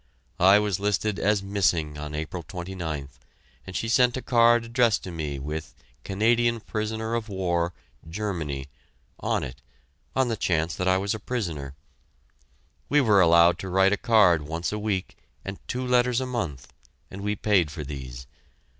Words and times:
I 0.39 0.57
was 0.57 0.79
listed 0.79 1.19
"Missing" 1.43 1.99
on 1.99 2.15
April 2.15 2.41
29th, 2.41 3.19
and 3.67 3.75
she 3.75 3.87
sent 3.87 4.17
a 4.17 4.23
card 4.23 4.65
addressed 4.65 5.03
to 5.03 5.11
me 5.11 5.37
with 5.37 5.75
"Canadian 6.03 6.59
Prisoner 6.59 7.13
of 7.13 7.29
War, 7.29 7.71
Germany," 8.09 8.65
on 9.19 9.43
it, 9.43 9.61
on 10.15 10.27
the 10.27 10.35
chance 10.35 10.73
that 10.73 10.87
I 10.87 10.97
was 10.97 11.13
a 11.13 11.19
prisoner. 11.19 11.75
We 12.89 12.99
were 12.99 13.21
allowed 13.21 13.59
to 13.59 13.69
write 13.69 13.93
a 13.93 13.95
card 13.95 14.41
once 14.41 14.71
a 14.71 14.79
week 14.79 15.17
and 15.45 15.59
two 15.67 15.85
letters 15.85 16.19
a 16.19 16.25
month; 16.25 16.73
and 17.11 17.21
we 17.21 17.35
paid 17.35 17.69
for 17.69 17.83
these. 17.83 18.25